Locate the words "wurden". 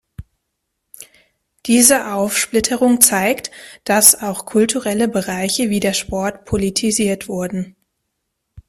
7.27-7.75